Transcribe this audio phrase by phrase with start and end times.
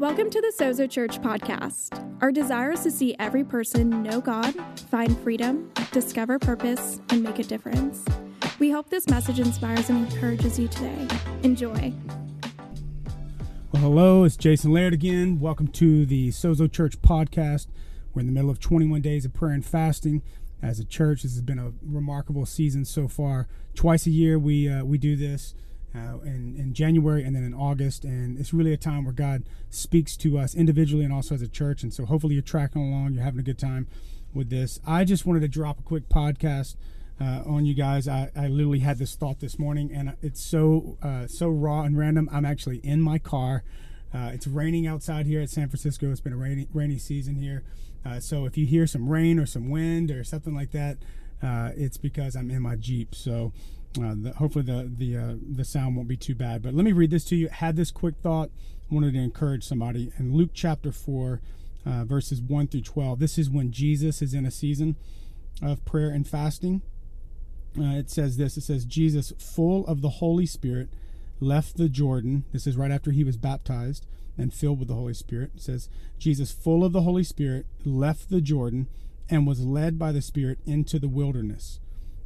[0.00, 2.22] Welcome to the Sozo Church podcast.
[2.22, 4.54] Our desire is to see every person know God,
[4.88, 8.02] find freedom, discover purpose, and make a difference.
[8.58, 11.06] We hope this message inspires and encourages you today.
[11.42, 11.92] Enjoy.
[13.72, 15.38] Well, hello, it's Jason Laird again.
[15.38, 17.66] Welcome to the Sozo Church podcast.
[18.14, 20.22] We're in the middle of 21 days of prayer and fasting.
[20.62, 23.48] As a church, this has been a remarkable season so far.
[23.74, 25.54] Twice a year, we uh, we do this
[25.94, 28.04] uh, in, in January and then in August.
[28.04, 31.48] And it's really a time where God speaks to us individually and also as a
[31.48, 31.82] church.
[31.82, 33.86] And so hopefully you're tracking along, you're having a good time
[34.32, 34.80] with this.
[34.86, 36.76] I just wanted to drop a quick podcast.
[37.22, 40.96] Uh, on you guys, I, I literally had this thought this morning, and it's so
[41.02, 42.30] uh, so raw and random.
[42.32, 43.62] I'm actually in my car.
[44.14, 46.10] Uh, it's raining outside here at San Francisco.
[46.10, 47.62] It's been a rainy rainy season here,
[48.06, 50.96] uh, so if you hear some rain or some wind or something like that,
[51.42, 53.14] uh, it's because I'm in my Jeep.
[53.14, 53.52] So
[53.98, 56.62] uh, the, hopefully the the uh, the sound won't be too bad.
[56.62, 57.48] But let me read this to you.
[57.48, 58.50] Had this quick thought.
[58.90, 61.40] Wanted to encourage somebody in Luke chapter four,
[61.86, 63.20] uh, verses one through twelve.
[63.20, 64.96] This is when Jesus is in a season
[65.62, 66.82] of prayer and fasting.
[67.78, 68.56] Uh, it says this.
[68.56, 70.88] It says Jesus, full of the Holy Spirit,
[71.38, 72.44] left the Jordan.
[72.52, 75.52] This is right after he was baptized and filled with the Holy Spirit.
[75.54, 78.88] It says Jesus, full of the Holy Spirit, left the Jordan
[79.28, 81.78] and was led by the Spirit into the wilderness,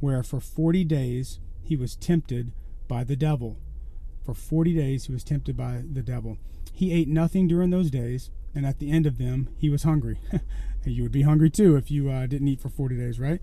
[0.00, 2.52] where for forty days he was tempted
[2.88, 3.56] by the devil.
[4.24, 6.38] For 40 days he was tempted by the devil.
[6.72, 10.18] He ate nothing during those days, and at the end of them, he was hungry.
[10.84, 13.40] you would be hungry too if you uh, didn't eat for 40 days, right?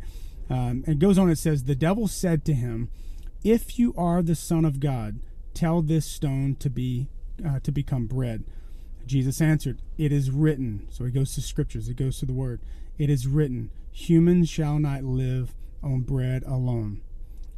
[0.50, 2.90] Um, it goes on, it says, The devil said to him,
[3.44, 5.20] If you are the Son of God,
[5.54, 7.08] tell this stone to be
[7.46, 8.44] uh, to become bread.
[9.06, 10.88] Jesus answered, It is written.
[10.90, 12.62] So he goes to scriptures, he goes to the word.
[12.98, 17.02] It is written, Humans shall not live on bread alone.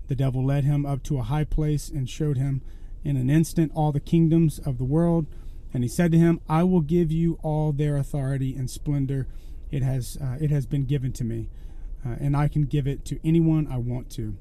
[0.08, 2.62] The devil led him up to a high place and showed him
[3.04, 5.28] in an instant all the kingdoms of the world.
[5.74, 9.28] And he said to him, I will give you all their authority and splendor.
[9.72, 11.50] It has, uh, it has been given to me,
[12.06, 14.36] uh, and I can give it to anyone I want to.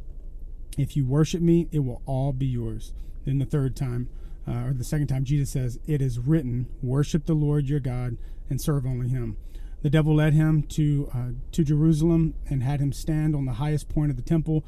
[0.78, 2.92] If you worship me, it will all be yours.
[3.24, 4.08] Then the third time,
[4.46, 8.16] uh, or the second time, Jesus says, It is written, Worship the Lord your God
[8.50, 9.36] and serve only him.
[9.82, 13.88] The devil led him to, uh, to Jerusalem and had him stand on the highest
[13.88, 14.64] point of the temple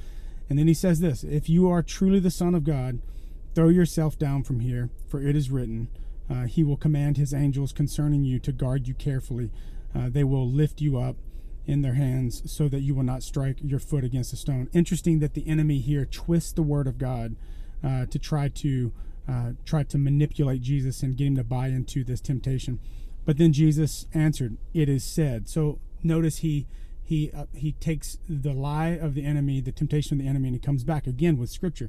[0.49, 3.01] and then he says this If you are truly the Son of God,
[3.55, 5.89] throw yourself down from here, for it is written,
[6.31, 9.51] uh, He will command His angels concerning you to guard you carefully.
[9.95, 11.17] Uh, they will lift you up
[11.67, 14.69] in their hands so that you will not strike your foot against a stone.
[14.73, 17.35] Interesting that the enemy here twists the word of God
[17.83, 18.93] uh, to try to
[19.29, 22.79] uh, try to manipulate Jesus and get him to buy into this temptation.
[23.25, 26.67] But then Jesus answered, "It is said." So notice he
[27.07, 30.57] he uh, he takes the lie of the enemy, the temptation of the enemy, and
[30.57, 31.89] he comes back again with scripture.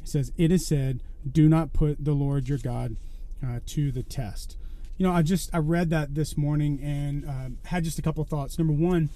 [0.00, 2.96] He says, "It is said, do not put the Lord your God
[3.44, 4.56] uh, to the test."
[4.98, 8.22] You know, I just I read that this morning and uh, had just a couple
[8.22, 8.58] of thoughts.
[8.58, 9.08] Number one,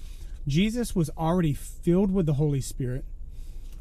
[0.47, 3.03] Jesus was already filled with the Holy Spirit.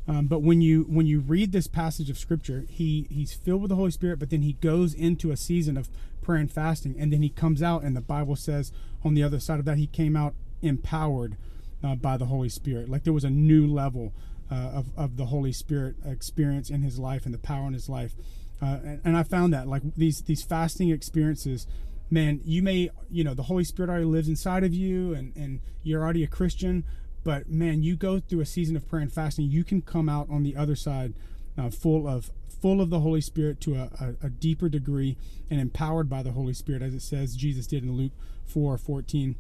[0.09, 3.69] Um, but when you when you read this passage of scripture, he he's filled with
[3.69, 5.89] the Holy Spirit, but then he goes into a season of
[6.21, 8.73] prayer and fasting, and then he comes out, and the Bible says
[9.05, 11.37] on the other side of that, he came out empowered
[11.83, 12.89] uh, by the Holy Spirit.
[12.89, 14.13] Like there was a new level
[14.51, 17.89] uh, of, of the Holy Spirit experience in his life and the power in his
[17.89, 18.15] life.
[18.63, 21.67] Uh, and, and, I found that like these these fasting experiences,
[22.11, 25.61] man, you may you know the Holy Spirit already lives inside of you, and and
[25.83, 26.85] you're already a Christian.
[27.25, 30.29] But man, you go through a season of prayer and fasting, you can come out
[30.31, 31.15] on the other side
[31.57, 32.31] uh, full of
[32.61, 33.91] full of the Holy Spirit to a,
[34.23, 35.17] a, a, deeper degree
[35.49, 38.13] and empowered by the Holy Spirit, as it says Jesus did in Luke
[38.45, 39.37] 4 14.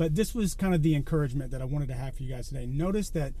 [0.00, 2.48] But this was kind of the encouragement that I wanted to have for you guys
[2.48, 2.64] today.
[2.64, 3.34] Notice that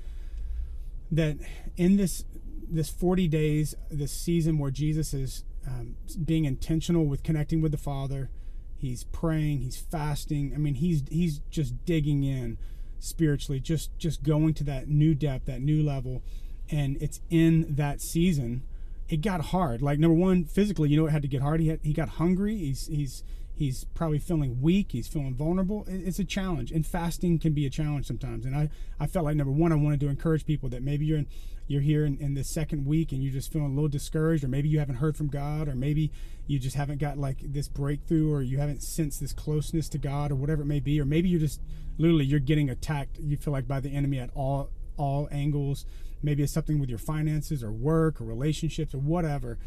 [1.10, 1.38] that
[1.78, 2.26] in this
[2.70, 7.78] this 40 days, this season where Jesus is um, being intentional with connecting with the
[7.78, 8.28] Father,
[8.76, 10.52] he's praying, he's fasting.
[10.54, 12.58] I mean, he's he's just digging in
[12.98, 16.22] spiritually, just just going to that new depth, that new level,
[16.70, 18.64] and it's in that season.
[19.08, 19.80] It got hard.
[19.80, 21.60] Like number one, physically, you know, it had to get hard.
[21.60, 22.58] He had, he got hungry.
[22.58, 23.24] He's he's
[23.60, 25.84] he's probably feeling weak he's feeling vulnerable.
[25.88, 28.44] It's a challenge and fasting can be a challenge sometimes.
[28.44, 28.68] And i
[28.98, 31.26] i felt like number one i wanted to encourage people that maybe you're in
[31.68, 34.48] you're here in, in the second week and you're just feeling a little discouraged or
[34.48, 36.10] maybe you haven't heard from god or maybe
[36.50, 40.32] you just haven't got like this breakthrough or you haven't sensed this closeness to god
[40.32, 41.00] or whatever it may be.
[41.00, 41.60] Or maybe you're just
[41.96, 43.18] literally you're getting attacked.
[43.20, 45.86] You feel like by the enemy at all all angles.
[46.24, 49.58] Maybe it's something with your finances or work or relationships or whatever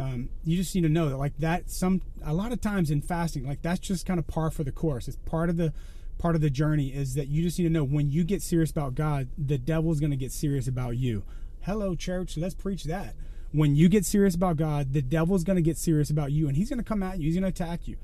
[0.00, 3.00] um, you just need to know that like that some a lot of times in
[3.00, 5.08] fasting like that's just kind of par for the course.
[5.08, 5.72] It's part of the
[6.18, 8.70] part of the journey is that you just need to know when you get serious
[8.70, 11.24] about god the devil's going to get serious about you.
[11.62, 13.14] Hello church let's preach that.
[13.52, 16.56] When you get serious about god the devil's going to get serious about you and
[16.56, 17.96] he's going to come at you he's going to attack you.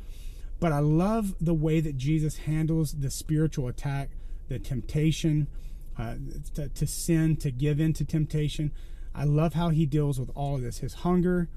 [0.61, 4.11] But I love the way that Jesus handles the spiritual attack,
[4.49, 5.49] the temptation,
[5.99, 6.15] uh,
[6.55, 8.73] to, to sin, to give in to temptation.
[9.15, 11.49] I love how he deals with all of this his hunger,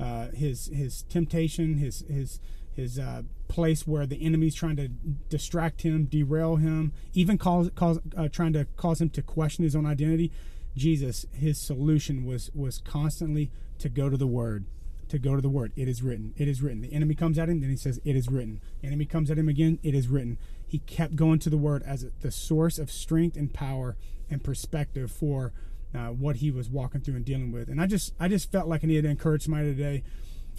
[0.00, 2.40] uh, his, his temptation, his, his,
[2.74, 4.88] his uh, place where the enemy's trying to
[5.28, 9.76] distract him, derail him, even cause, cause uh, trying to cause him to question his
[9.76, 10.32] own identity.
[10.76, 14.66] Jesus, his solution was was constantly to go to the Word,
[15.08, 15.72] to go to the Word.
[15.76, 16.32] It is written.
[16.36, 16.80] It is written.
[16.80, 19.48] The enemy comes at him, then he says, "It is written." enemy comes at him
[19.48, 19.78] again.
[19.82, 20.38] It is written.
[20.66, 23.96] He kept going to the Word as the source of strength and power
[24.30, 25.52] and perspective for
[25.94, 27.68] uh, what he was walking through and dealing with.
[27.68, 30.02] And I just I just felt like I needed to encourage somebody today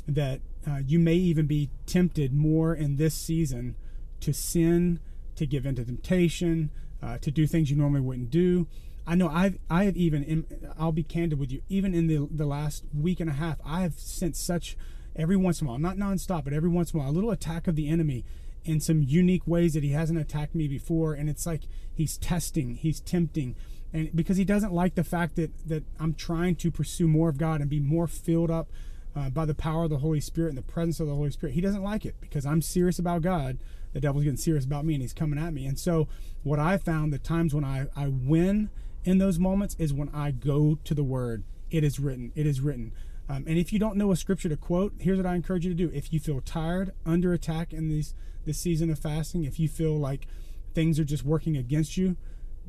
[0.07, 3.75] that uh, you may even be tempted more in this season
[4.21, 4.99] to sin,
[5.35, 6.69] to give in to temptation,
[7.01, 8.67] uh, to do things you normally wouldn't do.
[9.07, 10.45] I know I've I have even in,
[10.77, 11.61] I'll be candid with you.
[11.69, 14.77] Even in the the last week and a half, I have sensed such
[15.15, 17.31] every once in a while, not nonstop, but every once in a while, a little
[17.31, 18.23] attack of the enemy
[18.63, 21.13] in some unique ways that he hasn't attacked me before.
[21.13, 21.61] And it's like
[21.93, 23.55] he's testing, he's tempting,
[23.93, 27.37] and because he doesn't like the fact that that I'm trying to pursue more of
[27.37, 28.69] God and be more filled up
[29.15, 31.53] uh, by the power of the Holy Spirit and the presence of the Holy Spirit.
[31.53, 33.57] He doesn't like it because I'm serious about God.
[33.93, 35.65] The devil's getting serious about me and he's coming at me.
[35.65, 36.07] And so,
[36.43, 38.69] what I found the times when I, I win
[39.03, 41.43] in those moments is when I go to the Word.
[41.69, 42.31] It is written.
[42.35, 42.93] It is written.
[43.29, 45.71] Um, and if you don't know a scripture to quote, here's what I encourage you
[45.71, 45.91] to do.
[45.93, 48.13] If you feel tired, under attack in these
[48.45, 50.27] this season of fasting, if you feel like
[50.73, 52.17] things are just working against you,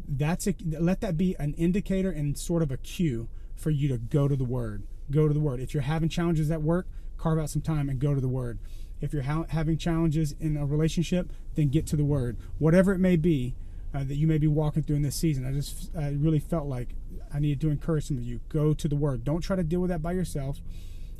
[0.09, 3.99] that's a, let that be an indicator and sort of a cue for you to
[3.99, 5.61] go to the Word go to the Word.
[5.61, 6.87] If you're having challenges at work,
[7.17, 8.59] carve out some time and go to the Word.
[9.01, 12.37] If you're ha- having challenges in a relationship, then get to the Word.
[12.59, 13.55] Whatever it may be
[13.95, 16.67] uh, that you may be walking through in this season, I just I really felt
[16.67, 16.95] like
[17.33, 18.41] I needed to encourage some of you.
[18.49, 19.25] Go to the Word.
[19.25, 20.61] Don't try to deal with that by yourself.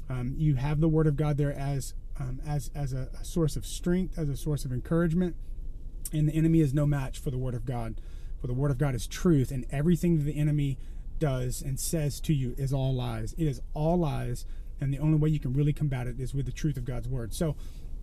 [0.09, 3.57] Um, you have the Word of God there as um, as as a, a source
[3.57, 5.37] of strength, as a source of encouragement,
[6.13, 8.01] and the enemy is no match for the Word of God.
[8.43, 10.77] For the Word of God is truth, and everything that the enemy
[11.19, 13.35] does and says to you is all lies.
[13.39, 14.45] It is all lies,
[14.81, 17.09] and the only way you can really combat it is with the truth of God's
[17.09, 17.33] word.
[17.33, 17.55] So,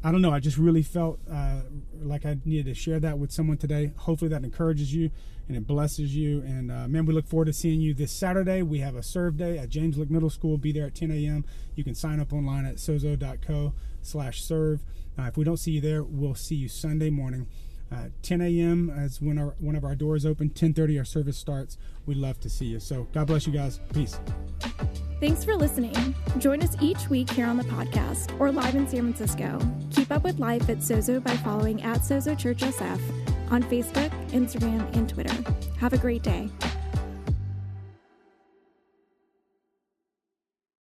[0.02, 0.32] I don't know.
[0.32, 1.60] I just really felt uh,
[2.02, 3.92] like I needed to share that with someone today.
[3.98, 5.12] Hopefully, that encourages you
[5.50, 6.40] and it blesses you.
[6.42, 8.62] And uh, man, we look forward to seeing you this Saturday.
[8.62, 10.58] We have a serve day at James Lick Middle School.
[10.58, 11.44] Be there at 10 a.m.
[11.76, 14.80] You can sign up online at sozo.co/serve.
[15.18, 17.46] Uh, if we don't see you there, we'll see you Sunday morning.
[17.92, 18.92] Uh, 10 a.m.
[18.96, 20.50] is when our one of our doors open.
[20.50, 21.78] 10:30 our service starts.
[22.06, 22.80] We'd love to see you.
[22.80, 23.80] So God bless you guys.
[23.94, 24.20] Peace.
[25.20, 26.16] Thanks for listening.
[26.38, 29.60] Join us each week here on the podcast or live in San Francisco.
[29.92, 33.02] Keep up with life at Sozo by following at Sozo Church SF
[33.52, 35.34] on Facebook, Instagram, and Twitter.
[35.78, 36.50] Have a great day.